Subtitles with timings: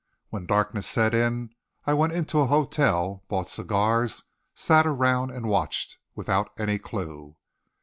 [0.29, 1.53] When darkness set in
[1.85, 4.23] I went into a hotel, bought cigars,
[4.55, 7.35] sat around and watched, without any clue.